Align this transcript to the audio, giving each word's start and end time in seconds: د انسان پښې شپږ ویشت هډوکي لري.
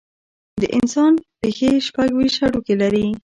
د 0.61 0.63
انسان 0.77 1.13
پښې 1.39 1.71
شپږ 1.87 2.09
ویشت 2.15 2.37
هډوکي 2.41 2.75
لري. 2.81 3.07